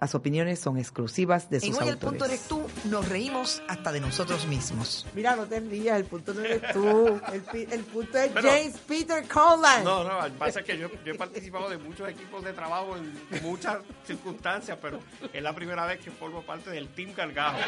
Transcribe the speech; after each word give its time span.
Las 0.00 0.14
opiniones 0.14 0.60
son 0.60 0.78
exclusivas 0.78 1.50
de 1.50 1.58
sus 1.58 1.70
En 1.70 1.74
Hoy 1.82 1.88
el 1.88 1.94
autores. 1.94 2.10
punto 2.10 2.24
eres 2.24 2.42
tú, 2.46 2.88
nos 2.88 3.08
reímos 3.08 3.60
hasta 3.68 3.90
de 3.90 4.00
nosotros 4.00 4.46
mismos. 4.46 5.04
Mira, 5.12 5.34
no 5.34 5.44
te 5.46 5.58
rías, 5.58 5.96
el 5.96 6.04
punto 6.04 6.32
no 6.34 6.40
eres 6.40 6.62
tú. 6.72 7.20
El, 7.32 7.72
el 7.72 7.80
punto 7.84 8.16
es 8.16 8.30
Pero- 8.32 8.48
James 8.48 8.76
Peter 8.86 9.26
Conlan. 9.26 9.82
No, 9.82 10.04
no, 10.04 10.18
lo 10.20 10.24
que 10.32 10.38
pasa 10.38 10.60
es 10.60 10.66
que 10.66 10.78
yo, 10.78 10.88
yo 11.04 11.14
he 11.14 11.18
participado 11.18 11.68
de 11.68 11.78
muchos 11.78 12.08
equipos 12.08 12.44
de 12.44 12.52
trabajo 12.52 12.96
en 12.96 13.12
muchas 13.42 13.78
circunstancias, 14.06 14.78
pero 14.80 15.00
es 15.32 15.42
la 15.42 15.52
primera 15.52 15.84
vez 15.84 15.98
que 15.98 16.12
formo 16.12 16.42
parte 16.42 16.70
del 16.70 16.86
Team 16.90 17.12
Cargajo. 17.12 17.58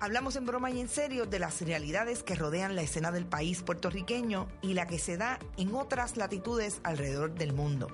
Hablamos 0.00 0.36
en 0.36 0.46
broma 0.46 0.70
y 0.70 0.80
en 0.80 0.88
serio 0.88 1.26
de 1.26 1.40
las 1.40 1.60
realidades 1.60 2.22
que 2.22 2.36
rodean 2.36 2.76
la 2.76 2.82
escena 2.82 3.10
del 3.10 3.26
país 3.26 3.62
puertorriqueño 3.62 4.48
y 4.62 4.74
la 4.74 4.86
que 4.86 4.98
se 4.98 5.16
da 5.16 5.40
en 5.56 5.74
otras 5.74 6.16
latitudes 6.16 6.80
alrededor 6.84 7.34
del 7.34 7.52
mundo. 7.52 7.88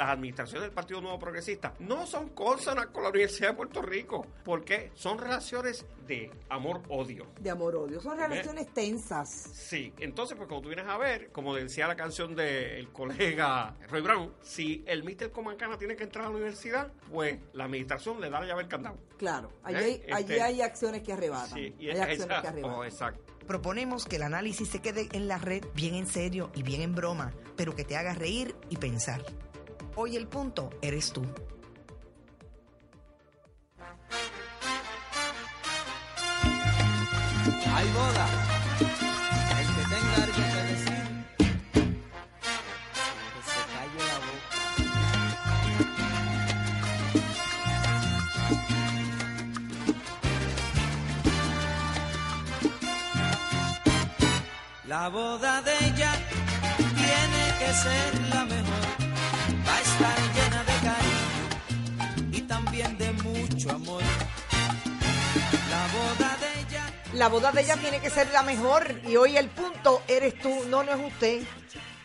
Las 0.00 0.08
administraciones 0.12 0.62
del 0.62 0.72
Partido 0.72 1.02
Nuevo 1.02 1.18
Progresista 1.18 1.74
no 1.80 2.06
son 2.06 2.30
consonas 2.30 2.86
con 2.86 3.02
la 3.02 3.10
Universidad 3.10 3.50
de 3.50 3.54
Puerto 3.54 3.82
Rico, 3.82 4.26
porque 4.42 4.90
son 4.94 5.18
relaciones 5.18 5.84
de 6.06 6.30
amor-odio. 6.48 7.26
De 7.38 7.50
amor-odio. 7.50 8.00
Son 8.00 8.16
relaciones 8.16 8.72
tensas. 8.72 9.28
Sí, 9.52 9.92
entonces, 9.98 10.38
pues 10.38 10.48
como 10.48 10.62
tú 10.62 10.68
vienes 10.68 10.86
a 10.86 10.96
ver, 10.96 11.30
como 11.32 11.54
decía 11.54 11.86
la 11.86 11.96
canción 11.96 12.34
del 12.34 12.88
colega 12.92 13.76
Roy 13.90 14.00
Brown, 14.00 14.32
si 14.40 14.82
el 14.86 15.04
Mr. 15.04 15.32
Comancana 15.32 15.76
tiene 15.76 15.96
que 15.96 16.04
entrar 16.04 16.24
a 16.24 16.28
la 16.30 16.34
universidad, 16.34 16.90
pues 17.10 17.38
la 17.52 17.64
administración 17.64 18.22
le 18.22 18.30
da 18.30 18.40
la 18.40 18.46
llave 18.46 18.62
al 18.62 18.68
candado. 18.68 18.96
Claro, 19.18 19.52
allí, 19.62 19.76
hay, 19.76 20.02
allí 20.14 20.32
Este- 20.32 20.40
hay 20.42 20.62
acciones 20.62 21.02
que 21.02 21.12
arrebatan. 21.12 21.58
Sí, 21.58 21.74
y 21.78 21.90
hay 21.90 21.98
acciones 21.98 22.40
que 22.40 22.48
arrebatan. 22.48 22.78
oh, 22.78 22.84
exacto. 22.86 23.22
Proponemos 23.46 24.06
que 24.06 24.16
el 24.16 24.22
análisis 24.22 24.66
se 24.66 24.80
quede 24.80 25.10
en 25.12 25.28
la 25.28 25.36
red 25.36 25.62
bien 25.74 25.94
en 25.94 26.06
serio 26.06 26.50
y 26.54 26.62
bien 26.62 26.80
en 26.80 26.94
broma, 26.94 27.34
pero 27.54 27.74
que 27.76 27.84
te 27.84 27.98
haga 27.98 28.14
reír 28.14 28.56
y 28.70 28.78
pensar. 28.78 29.22
Hoy 30.02 30.16
el 30.16 30.26
punto 30.28 30.70
eres 30.80 31.12
tú. 31.12 31.20
Hay 37.74 37.88
boda. 37.92 38.26
El 39.60 39.66
que 39.76 39.82
tenga 39.92 40.14
algo 40.24 40.36
que 40.36 40.62
decir, 40.72 41.04
que 41.36 41.44
se 43.44 43.60
calle 43.74 44.02
la 44.08 44.18
boca. 44.24 44.48
La 54.86 55.08
boda 55.10 55.60
de 55.60 55.72
ella 55.88 56.12
tiene 56.96 57.44
que 57.58 57.70
ser 57.74 58.18
la 58.34 58.39
La 67.20 67.28
boda 67.28 67.52
de 67.52 67.60
ella 67.60 67.76
tiene 67.76 68.00
que 68.00 68.08
ser 68.08 68.30
la 68.32 68.42
mejor 68.42 68.98
y 69.06 69.16
hoy 69.16 69.36
el 69.36 69.50
punto 69.50 70.02
eres 70.08 70.38
tú, 70.38 70.64
no, 70.70 70.82
no 70.82 70.92
es 70.92 71.12
usted. 71.12 71.42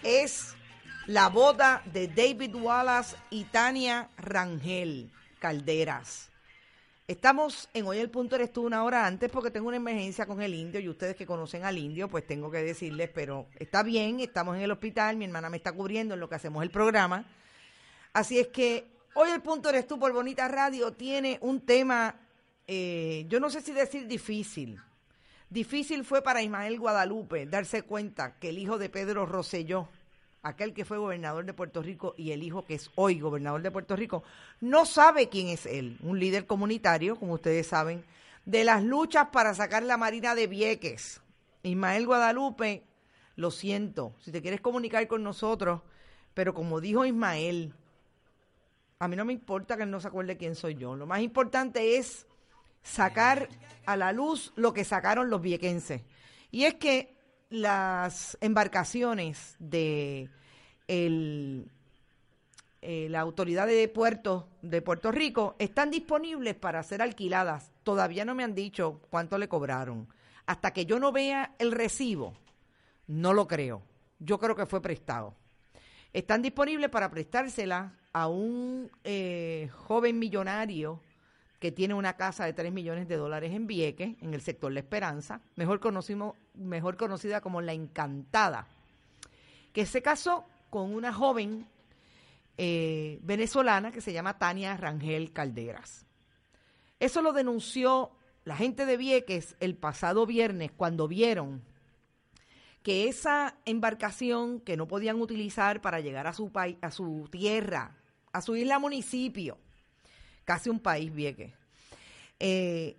Es 0.04 0.58
la 1.06 1.30
boda 1.30 1.82
de 1.86 2.10
David 2.10 2.54
Wallace 2.54 3.16
y 3.30 3.46
Tania 3.46 4.10
Rangel 4.18 5.10
Calderas. 5.40 6.32
Estamos 7.08 7.70
en 7.74 7.88
Hoy 7.88 8.00
el 8.00 8.10
Punto 8.10 8.36
Eres 8.36 8.52
tú 8.52 8.66
una 8.66 8.84
hora 8.84 9.08
antes 9.08 9.32
porque 9.32 9.52
tengo 9.52 9.70
una 9.70 9.78
emergencia 9.78 10.26
con 10.26 10.42
el 10.42 10.54
indio 10.54 10.82
y 10.82 10.90
ustedes 10.90 11.16
que 11.16 11.26
conocen 11.26 11.64
al 11.64 11.78
indio 11.78 12.10
pues 12.10 12.28
tengo 12.28 12.52
que 12.52 12.58
decirles, 12.58 13.10
pero 13.16 13.48
está 13.58 13.84
bien, 13.84 14.20
estamos 14.20 14.58
en 14.58 14.64
el 14.64 14.72
hospital, 14.72 15.16
mi 15.16 15.24
hermana 15.24 15.50
me 15.50 15.56
está 15.56 15.72
cubriendo 15.72 16.16
en 16.16 16.20
lo 16.20 16.28
que 16.28 16.36
hacemos 16.36 16.62
el 16.62 16.72
programa. 16.72 17.24
Así 18.12 18.38
es 18.38 18.48
que 18.50 18.86
Hoy 19.14 19.30
el 19.30 19.42
Punto 19.42 19.70
Eres 19.70 19.88
tú 19.88 19.98
por 19.98 20.12
Bonita 20.12 20.46
Radio 20.50 20.92
tiene 20.92 21.38
un 21.40 21.62
tema, 21.62 22.20
eh, 22.68 23.26
yo 23.30 23.40
no 23.40 23.50
sé 23.50 23.62
si 23.62 23.72
decir 23.72 24.08
difícil. 24.08 24.78
Difícil 25.50 26.04
fue 26.04 26.22
para 26.22 26.42
Ismael 26.42 26.80
Guadalupe 26.80 27.46
darse 27.46 27.84
cuenta 27.84 28.38
que 28.40 28.50
el 28.50 28.58
hijo 28.58 28.78
de 28.78 28.90
Pedro 28.90 29.26
Rosselló, 29.26 29.88
aquel 30.42 30.74
que 30.74 30.86
fue 30.86 30.98
gobernador 30.98 31.46
de 31.46 31.54
Puerto 31.54 31.82
Rico 31.82 32.16
y 32.18 32.32
el 32.32 32.44
hijo 32.44 32.66
que 32.66 32.76
es 32.76 32.90
hoy 32.96 33.20
gobernador 33.20 33.62
de 33.62 33.72
Puerto 33.72 33.96
Rico, 33.96 34.24
no 34.60 34.86
sabe 34.86 35.30
quién 35.30 35.48
es 35.48 35.66
él, 35.66 35.98
un 36.02 36.20
líder 36.20 36.48
comunitario, 36.48 37.16
como 37.16 37.34
ustedes 37.34 37.68
saben, 37.68 38.04
de 38.46 38.64
las 38.64 38.84
luchas 38.84 39.28
para 39.32 39.54
sacar 39.54 39.84
la 39.84 39.98
Marina 39.98 40.36
de 40.36 40.48
Vieques. 40.48 41.22
Ismael 41.64 42.06
Guadalupe, 42.06 42.84
lo 43.36 43.52
siento, 43.52 44.16
si 44.20 44.32
te 44.32 44.42
quieres 44.42 44.62
comunicar 44.62 45.08
con 45.08 45.24
nosotros, 45.24 45.82
pero 46.34 46.54
como 46.54 46.82
dijo 46.82 47.06
Ismael, 47.06 47.74
a 49.00 49.08
mí 49.08 49.16
no 49.16 49.26
me 49.26 49.34
importa 49.34 49.78
que 49.78 49.84
él 49.84 49.92
no 49.92 50.00
se 50.00 50.08
acuerde 50.08 50.38
quién 50.38 50.56
soy 50.56 50.76
yo, 50.76 50.96
lo 50.96 51.06
más 51.06 51.22
importante 51.22 51.98
es 51.98 52.28
sacar 52.86 53.50
a 53.86 53.98
la 53.98 54.14
luz 54.14 54.54
lo 54.56 54.74
que 54.74 54.86
sacaron 54.86 55.30
los 55.30 55.42
viequenses. 55.42 56.04
Y 56.52 56.64
es 56.64 56.76
que 56.76 57.18
las 57.50 58.38
embarcaciones 58.40 59.56
de 59.60 60.30
el, 60.88 61.70
eh, 62.82 63.08
la 63.10 63.20
autoridad 63.20 63.68
de 63.68 63.88
puertos 63.88 64.46
de 64.62 64.82
Puerto 64.82 65.12
Rico 65.12 65.56
están 65.60 65.90
disponibles 65.92 66.56
para 66.56 66.84
ser 66.84 67.02
alquiladas. 67.02 67.72
Todavía 67.84 68.24
no 68.24 68.36
me 68.36 68.44
han 68.44 68.56
dicho 68.56 69.02
cuánto 69.10 69.38
le 69.38 69.50
cobraron. 69.50 70.08
Hasta 70.46 70.72
que 70.72 70.86
yo 70.86 71.00
no 71.00 71.12
vea 71.12 71.56
el 71.58 71.72
recibo, 71.72 72.36
no 73.08 73.34
lo 73.34 73.48
creo. 73.48 73.82
Yo 74.20 74.40
creo 74.40 74.56
que 74.56 74.68
fue 74.68 74.82
prestado. 74.82 75.36
Están 76.14 76.42
disponibles 76.42 76.90
para 76.90 77.10
prestársela 77.10 77.94
a 78.14 78.28
un 78.28 78.90
eh, 79.04 79.70
joven 79.74 80.18
millonario 80.18 81.02
que 81.66 81.72
tiene 81.72 81.96
una 81.96 82.16
casa 82.16 82.46
de 82.46 82.54
3 82.54 82.72
millones 82.72 83.08
de 83.08 83.18
dólares 83.18 83.52
en 83.52 83.66
Vieques, 83.66 84.22
en 84.22 84.36
el 84.36 84.42
sector 84.42 84.72
La 84.72 84.82
Esperanza, 84.82 85.42
mejor, 85.56 85.82
mejor 86.54 86.96
conocida 86.96 87.42
como 87.42 87.60
La 87.60 87.74
Encantada, 87.74 88.68
que 89.74 89.88
se 89.88 90.04
casó 90.04 90.46
con 90.70 90.94
una 90.94 91.12
joven 91.12 91.66
eh, 92.60 93.18
venezolana 93.24 93.92
que 93.92 94.02
se 94.02 94.14
llama 94.14 94.38
Tania 94.38 94.78
Rangel 94.78 95.34
Calderas. 95.34 96.06
Eso 97.00 97.24
lo 97.24 97.34
denunció 97.34 98.12
la 98.44 98.56
gente 98.56 98.86
de 98.86 98.98
Vieques 98.98 99.56
el 99.60 99.76
pasado 99.76 100.28
viernes 100.28 100.72
cuando 100.72 101.08
vieron 101.08 101.64
que 102.84 103.08
esa 103.08 103.58
embarcación 103.66 104.60
que 104.60 104.78
no 104.78 104.88
podían 104.88 105.20
utilizar 105.20 105.82
para 105.82 106.00
llegar 106.00 106.28
a 106.28 106.34
su 106.34 106.52
país, 106.52 106.78
a 106.84 106.92
su 106.92 107.28
tierra, 107.32 107.98
a 108.34 108.42
su 108.42 108.56
isla 108.56 108.78
municipio, 108.78 109.58
casi 110.46 110.70
un 110.70 110.80
país 110.80 111.14
Vieques, 111.14 111.52
eh, 112.40 112.96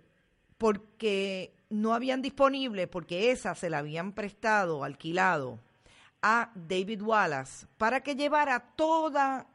porque 0.57 1.51
no 1.69 1.93
habían 1.93 2.21
disponible, 2.21 2.87
porque 2.87 3.31
esa 3.31 3.55
se 3.55 3.69
la 3.69 3.79
habían 3.79 4.11
prestado, 4.13 4.83
alquilado 4.83 5.59
a 6.21 6.51
David 6.55 7.01
Wallace 7.01 7.67
para 7.77 8.01
que 8.01 8.15
llevara 8.15 8.59
toda 8.75 9.47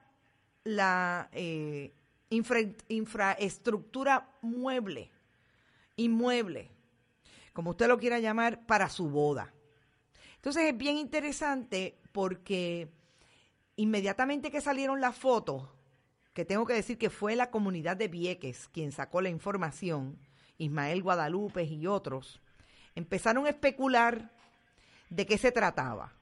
la 0.64 1.28
eh, 1.32 1.92
infra- 2.30 2.75
infraestructura 2.88 4.28
mueble, 4.42 5.10
inmueble, 5.97 6.70
como 7.53 7.71
usted 7.71 7.89
lo 7.89 7.98
quiera 7.98 8.18
llamar, 8.21 8.65
para 8.66 8.89
su 8.89 9.09
boda. 9.09 9.53
Entonces 10.36 10.65
es 10.65 10.77
bien 10.77 10.97
interesante 10.98 11.97
porque 12.12 12.89
inmediatamente 13.77 14.50
que 14.50 14.60
salieron 14.60 15.00
las 15.00 15.16
fotos, 15.16 15.68
que 16.32 16.44
tengo 16.44 16.66
que 16.66 16.74
decir 16.74 16.98
que 16.98 17.10
fue 17.10 17.36
la 17.36 17.50
comunidad 17.50 17.96
de 17.96 18.08
Vieques 18.08 18.68
quien 18.72 18.92
sacó 18.92 19.20
la 19.20 19.28
información, 19.28 20.18
Ismael 20.58 21.02
Guadalupe 21.02 21.64
y 21.64 21.86
otros, 21.86 22.40
empezaron 22.94 23.46
a 23.46 23.50
especular 23.50 24.32
de 25.10 25.26
qué 25.26 25.36
se 25.38 25.52
trataba. 25.52 26.12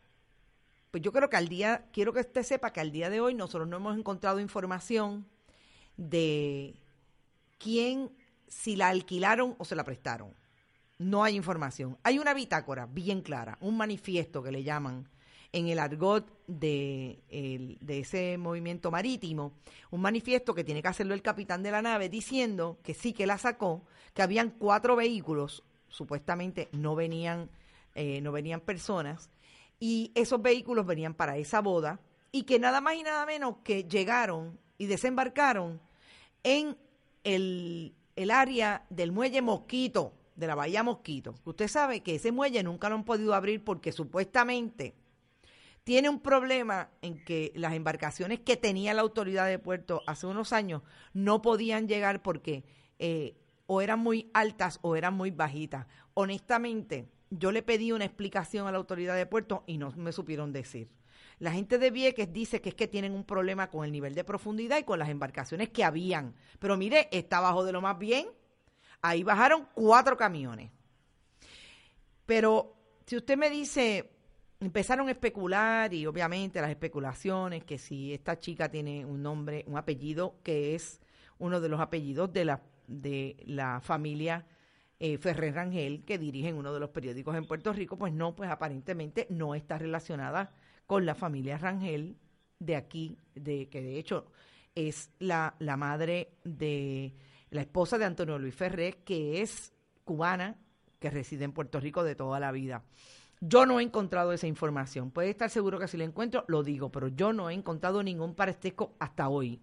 Pues 0.90 1.02
yo 1.02 1.12
creo 1.12 1.30
que 1.30 1.36
al 1.36 1.48
día, 1.48 1.86
quiero 1.92 2.12
que 2.12 2.20
usted 2.20 2.42
sepa 2.42 2.72
que 2.72 2.80
al 2.80 2.90
día 2.90 3.10
de 3.10 3.20
hoy 3.20 3.34
nosotros 3.34 3.68
no 3.68 3.76
hemos 3.76 3.96
encontrado 3.96 4.40
información 4.40 5.26
de 5.96 6.74
quién, 7.58 8.10
si 8.48 8.74
la 8.74 8.88
alquilaron 8.88 9.54
o 9.58 9.64
se 9.64 9.76
la 9.76 9.84
prestaron. 9.84 10.34
No 10.98 11.22
hay 11.22 11.36
información. 11.36 11.96
Hay 12.02 12.18
una 12.18 12.34
bitácora 12.34 12.86
bien 12.86 13.22
clara, 13.22 13.56
un 13.60 13.76
manifiesto 13.76 14.42
que 14.42 14.50
le 14.50 14.64
llaman 14.64 15.08
en 15.52 15.68
el 15.68 15.78
argot 15.78 16.30
de, 16.46 17.22
ese 17.88 18.38
movimiento 18.38 18.90
marítimo, 18.90 19.52
un 19.90 20.00
manifiesto 20.00 20.54
que 20.54 20.64
tiene 20.64 20.82
que 20.82 20.88
hacerlo 20.88 21.14
el 21.14 21.22
capitán 21.22 21.62
de 21.62 21.70
la 21.70 21.82
nave 21.82 22.08
diciendo 22.08 22.78
que 22.82 22.94
sí 22.94 23.12
que 23.12 23.26
la 23.26 23.38
sacó, 23.38 23.84
que 24.14 24.22
habían 24.22 24.50
cuatro 24.50 24.96
vehículos, 24.96 25.64
supuestamente 25.88 26.68
no 26.72 26.94
venían, 26.94 27.50
eh, 27.94 28.20
no 28.20 28.32
venían 28.32 28.60
personas, 28.60 29.30
y 29.80 30.12
esos 30.14 30.40
vehículos 30.40 30.86
venían 30.86 31.14
para 31.14 31.36
esa 31.36 31.60
boda, 31.60 32.00
y 32.32 32.44
que 32.44 32.58
nada 32.58 32.80
más 32.80 32.94
y 32.94 33.02
nada 33.02 33.26
menos 33.26 33.56
que 33.64 33.84
llegaron 33.84 34.58
y 34.78 34.86
desembarcaron 34.86 35.80
en 36.44 36.76
el, 37.24 37.94
el 38.14 38.30
área 38.30 38.86
del 38.88 39.10
muelle 39.10 39.42
Mosquito, 39.42 40.14
de 40.36 40.46
la 40.46 40.54
Bahía 40.54 40.82
Mosquito. 40.82 41.34
Usted 41.44 41.68
sabe 41.68 42.00
que 42.00 42.14
ese 42.14 42.32
muelle 42.32 42.62
nunca 42.62 42.88
lo 42.88 42.94
han 42.94 43.04
podido 43.04 43.34
abrir 43.34 43.62
porque 43.62 43.92
supuestamente 43.92 44.94
tiene 45.90 46.08
un 46.08 46.20
problema 46.20 46.88
en 47.02 47.24
que 47.24 47.50
las 47.56 47.72
embarcaciones 47.72 48.38
que 48.38 48.56
tenía 48.56 48.94
la 48.94 49.02
autoridad 49.02 49.48
de 49.48 49.58
puerto 49.58 50.02
hace 50.06 50.28
unos 50.28 50.52
años 50.52 50.82
no 51.14 51.42
podían 51.42 51.88
llegar 51.88 52.22
porque 52.22 52.62
eh, 53.00 53.36
o 53.66 53.80
eran 53.80 53.98
muy 53.98 54.30
altas 54.32 54.78
o 54.82 54.94
eran 54.94 55.14
muy 55.14 55.32
bajitas. 55.32 55.88
Honestamente, 56.14 57.08
yo 57.30 57.50
le 57.50 57.64
pedí 57.64 57.90
una 57.90 58.04
explicación 58.04 58.68
a 58.68 58.70
la 58.70 58.78
autoridad 58.78 59.16
de 59.16 59.26
puerto 59.26 59.64
y 59.66 59.78
no 59.78 59.90
me 59.96 60.12
supieron 60.12 60.52
decir. 60.52 60.92
La 61.40 61.50
gente 61.50 61.76
de 61.76 61.90
Vieques 61.90 62.32
dice 62.32 62.60
que 62.60 62.68
es 62.68 62.76
que 62.76 62.86
tienen 62.86 63.12
un 63.12 63.24
problema 63.24 63.68
con 63.68 63.84
el 63.84 63.90
nivel 63.90 64.14
de 64.14 64.22
profundidad 64.22 64.78
y 64.78 64.84
con 64.84 65.00
las 65.00 65.08
embarcaciones 65.08 65.70
que 65.70 65.82
habían. 65.82 66.36
Pero 66.60 66.76
mire, 66.76 67.08
está 67.10 67.38
abajo 67.38 67.64
de 67.64 67.72
lo 67.72 67.80
más 67.80 67.98
bien. 67.98 68.28
Ahí 69.02 69.24
bajaron 69.24 69.66
cuatro 69.74 70.16
camiones. 70.16 70.70
Pero 72.26 72.76
si 73.06 73.16
usted 73.16 73.36
me 73.36 73.50
dice, 73.50 74.19
empezaron 74.60 75.08
a 75.08 75.12
especular 75.12 75.92
y 75.94 76.06
obviamente 76.06 76.60
las 76.60 76.70
especulaciones 76.70 77.64
que 77.64 77.78
si 77.78 78.12
esta 78.12 78.38
chica 78.38 78.70
tiene 78.70 79.04
un 79.04 79.22
nombre, 79.22 79.64
un 79.66 79.76
apellido 79.76 80.36
que 80.42 80.74
es 80.74 81.00
uno 81.38 81.60
de 81.60 81.68
los 81.68 81.80
apellidos 81.80 82.32
de 82.32 82.44
la 82.44 82.62
de 82.86 83.36
la 83.46 83.80
familia 83.80 84.46
eh, 84.98 85.16
Ferrer 85.16 85.54
Rangel 85.54 86.04
que 86.04 86.18
dirigen 86.18 86.56
uno 86.56 86.74
de 86.74 86.80
los 86.80 86.90
periódicos 86.90 87.34
en 87.36 87.46
Puerto 87.46 87.72
Rico, 87.72 87.96
pues 87.96 88.12
no, 88.12 88.34
pues 88.34 88.50
aparentemente 88.50 89.26
no 89.30 89.54
está 89.54 89.78
relacionada 89.78 90.52
con 90.86 91.06
la 91.06 91.14
familia 91.14 91.56
Rangel 91.56 92.16
de 92.58 92.76
aquí, 92.76 93.16
de 93.34 93.68
que 93.68 93.80
de 93.80 93.98
hecho 93.98 94.30
es 94.74 95.10
la, 95.18 95.54
la 95.58 95.76
madre 95.76 96.34
de 96.44 97.14
la 97.50 97.62
esposa 97.62 97.96
de 97.96 98.04
Antonio 98.04 98.38
Luis 98.38 98.54
Ferrer, 98.54 98.98
que 98.98 99.40
es 99.40 99.72
cubana, 100.04 100.58
que 100.98 101.10
reside 101.10 101.44
en 101.44 101.52
Puerto 101.52 101.80
Rico 101.80 102.04
de 102.04 102.14
toda 102.14 102.38
la 102.38 102.52
vida. 102.52 102.84
Yo 103.40 103.64
no 103.64 103.80
he 103.80 103.82
encontrado 103.82 104.32
esa 104.32 104.46
información. 104.46 105.10
Puede 105.10 105.30
estar 105.30 105.48
seguro 105.48 105.78
que 105.78 105.88
si 105.88 105.96
la 105.96 106.04
encuentro, 106.04 106.44
lo 106.46 106.62
digo, 106.62 106.92
pero 106.92 107.08
yo 107.08 107.32
no 107.32 107.48
he 107.48 107.54
encontrado 107.54 108.02
ningún 108.02 108.34
parestesco 108.34 108.94
hasta 108.98 109.28
hoy 109.28 109.60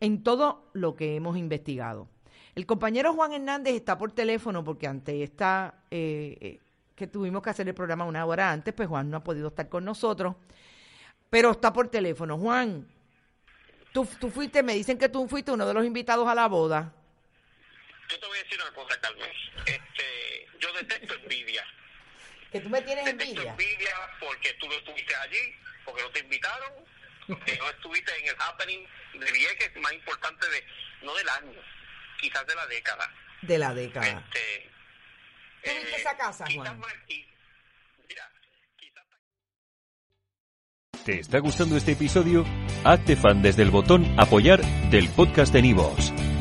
en 0.00 0.24
todo 0.24 0.70
lo 0.72 0.96
que 0.96 1.14
hemos 1.14 1.36
investigado. 1.36 2.08
El 2.54 2.66
compañero 2.66 3.14
Juan 3.14 3.32
Hernández 3.32 3.74
está 3.74 3.96
por 3.96 4.12
teléfono 4.12 4.64
porque 4.64 4.88
ante 4.88 5.22
esta 5.22 5.74
eh, 5.90 6.36
eh, 6.40 6.60
que 6.96 7.06
tuvimos 7.06 7.42
que 7.42 7.50
hacer 7.50 7.68
el 7.68 7.74
programa 7.74 8.04
una 8.04 8.26
hora 8.26 8.50
antes, 8.50 8.74
pues 8.74 8.88
Juan 8.88 9.08
no 9.08 9.18
ha 9.18 9.24
podido 9.24 9.48
estar 9.48 9.68
con 9.68 9.84
nosotros, 9.84 10.34
pero 11.28 11.52
está 11.52 11.72
por 11.72 11.88
teléfono. 11.88 12.38
Juan, 12.38 12.88
tú, 13.92 14.06
tú 14.18 14.30
fuiste, 14.30 14.62
me 14.64 14.74
dicen 14.74 14.98
que 14.98 15.08
tú 15.08 15.28
fuiste 15.28 15.52
uno 15.52 15.66
de 15.66 15.74
los 15.74 15.84
invitados 15.84 16.26
a 16.26 16.34
la 16.34 16.48
boda. 16.48 16.92
Yo 18.08 18.18
te 18.18 18.26
voy 18.26 18.38
a 18.38 18.42
decir 18.42 18.58
una 18.60 18.74
cosa, 18.74 19.00
Carmen. 19.00 19.30
Este, 19.66 20.48
yo 20.58 20.72
detesto 20.72 21.14
envidia. 21.14 21.62
Que 22.52 22.60
tú 22.60 22.68
me 22.68 22.82
tienes 22.82 23.06
envidia. 23.06 23.50
envidia 23.52 23.94
porque 24.18 24.52
tú 24.54 24.66
no 24.66 24.74
estuviste 24.74 25.14
allí, 25.16 25.54
porque 25.84 26.02
no 26.02 26.10
te 26.10 26.18
invitaron, 26.20 26.72
porque 27.28 27.56
no 27.58 27.70
estuviste 27.70 28.12
en 28.20 28.28
el 28.28 28.34
happening 28.40 28.86
de 29.14 29.32
Vieques 29.32 29.76
más 29.80 29.92
importante 29.92 30.48
de, 30.50 30.64
no 31.02 31.14
del 31.14 31.28
año, 31.28 31.60
quizás 32.20 32.46
de 32.46 32.54
la 32.54 32.66
década. 32.66 33.12
De 33.42 33.58
la 33.58 33.72
década. 33.74 34.06
Este, 34.34 34.70
¿Tú 35.64 35.70
viste 35.80 35.96
esa 35.96 36.16
casa, 36.16 36.44
quizás 36.44 36.66
Juan? 36.68 36.78
más- 36.80 36.94
y- 37.08 37.26
mira, 38.08 38.28
quizás 38.76 39.04
¿Te 41.04 41.20
está 41.20 41.38
gustando 41.38 41.76
este 41.76 41.92
episodio? 41.92 42.44
Hazte 42.84 43.14
fan 43.16 43.42
desde 43.42 43.62
el 43.62 43.70
botón 43.70 44.18
Apoyar 44.18 44.60
del 44.90 45.08
podcast 45.10 45.52
de 45.52 45.62
Nivos. 45.62 46.12